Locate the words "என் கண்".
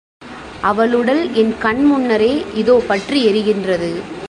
1.33-1.83